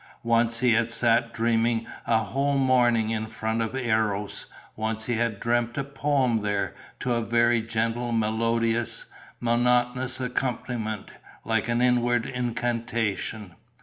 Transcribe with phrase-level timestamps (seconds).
[0.23, 5.13] Once he had sat dreaming a whole morning in front of the Eros; once he
[5.13, 9.05] had dreamt a poem there, to a very gentle, melodious,
[9.39, 11.11] monotonous accompaniment,
[11.45, 13.53] like an inward incantation.